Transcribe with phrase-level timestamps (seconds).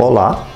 [0.00, 0.46] Olá,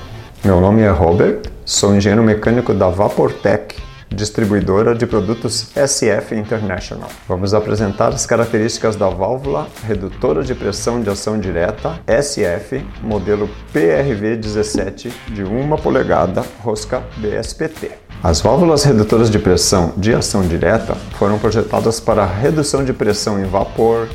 [0.41, 3.75] meu nome é Robert, sou engenheiro mecânico da Vaportec,
[4.07, 7.09] distribuidora de produtos SF International.
[7.27, 15.11] Vamos apresentar as características da válvula redutora de pressão de ação direta SF, modelo PRV17
[15.33, 17.91] de 1 polegada, rosca BSPT.
[18.23, 23.43] As válvulas redutoras de pressão de ação direta foram projetadas para redução de pressão em
[23.43, 24.07] vapor,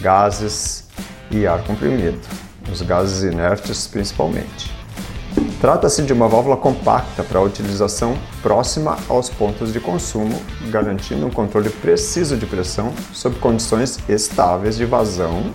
[0.00, 0.88] gases
[1.30, 2.18] e ar comprimido
[2.70, 4.72] os gases inertes principalmente.
[5.60, 10.40] Trata-se de uma válvula compacta para utilização próxima aos pontos de consumo,
[10.70, 15.52] garantindo um controle preciso de pressão sob condições estáveis de vazão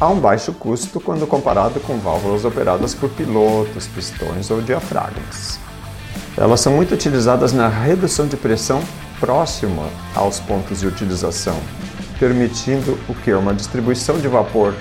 [0.00, 5.58] a um baixo custo quando comparado com válvulas operadas por pilotos, pistões ou diafragmas.
[6.36, 8.80] Elas são muito utilizadas na redução de pressão
[9.18, 11.56] próxima aos pontos de utilização,
[12.18, 14.74] permitindo o que uma distribuição de vapor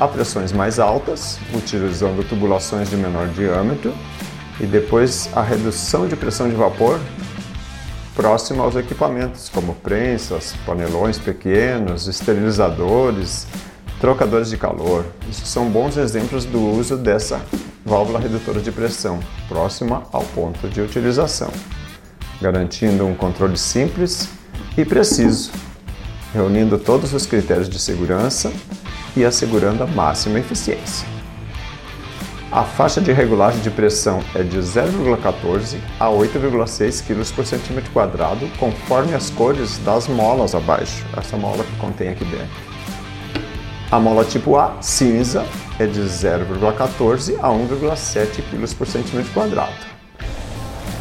[0.00, 3.94] a pressões mais altas, utilizando tubulações de menor diâmetro,
[4.58, 6.98] e depois a redução de pressão de vapor
[8.14, 13.46] próxima aos equipamentos, como prensas, panelões pequenos, esterilizadores,
[14.00, 15.06] trocadores de calor.
[15.30, 17.40] Isso são bons exemplos do uso dessa
[17.84, 21.50] válvula redutora de pressão, próxima ao ponto de utilização,
[22.40, 24.28] garantindo um controle simples
[24.76, 25.50] e preciso,
[26.32, 28.52] reunindo todos os critérios de segurança
[29.16, 31.06] e assegurando a máxima eficiência.
[32.52, 38.48] A faixa de regulagem de pressão é de 0,14 a 8,6 kg por centímetro quadrado,
[38.58, 42.70] conforme as cores das molas abaixo, essa mola que contém aqui dentro.
[43.88, 45.46] A mola tipo A, cinza,
[45.78, 49.72] é de 0,14 a 1,7 kg por centímetro quadrado.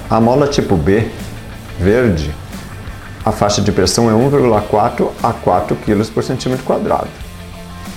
[0.08, 1.10] A mola tipo B,
[1.80, 2.32] verde,
[3.26, 7.10] a faixa de pressão é 1,4 a 4 kg por centímetro quadrado.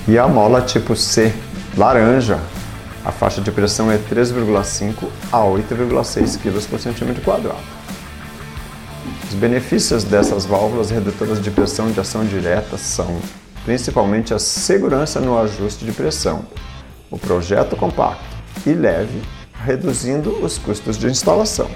[0.09, 1.33] E a mola tipo C,
[1.77, 2.39] laranja,
[3.05, 7.59] a faixa de pressão é 3,5 a 8,6 kg por centímetro quadrado.
[9.29, 13.19] Os benefícios dessas válvulas redutoras de pressão de ação direta são
[13.65, 16.45] principalmente a segurança no ajuste de pressão,
[17.11, 18.25] o projeto compacto
[18.67, 19.23] e leve,
[19.65, 21.71] reduzindo os custos de instalação.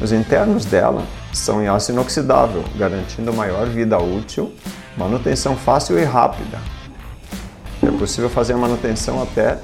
[0.00, 4.52] Os internos dela são em aço inoxidável, garantindo maior vida útil
[4.98, 6.58] Manutenção fácil e rápida.
[7.80, 9.56] É possível fazer a manutenção até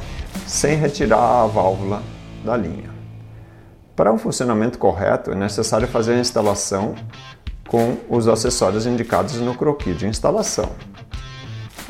[0.46, 2.00] sem retirar a válvula
[2.44, 2.88] da linha.
[3.96, 6.94] Para um funcionamento correto, é necessário fazer a instalação
[7.66, 10.70] com os acessórios indicados no croquis de instalação.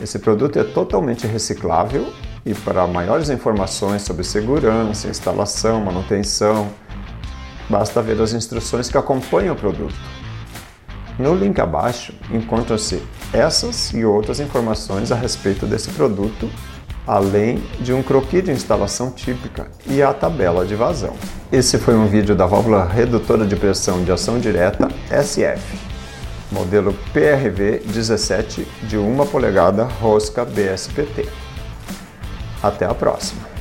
[0.02, 2.10] Esse produto é totalmente reciclável
[2.46, 6.70] e para maiores informações sobre segurança, instalação, manutenção,
[7.68, 9.94] basta ver as instruções que acompanham o produto.
[11.18, 13.02] No link abaixo encontram-se
[13.34, 16.48] essas e outras informações a respeito desse produto,
[17.06, 21.14] além de um croquis de instalação típica e a tabela de vazão.
[21.52, 25.76] Esse foi um vídeo da válvula redutora de pressão de ação direta SF,
[26.50, 31.28] modelo PRV 17 de 1 polegada rosca BSPT.
[32.62, 33.53] Até a próxima!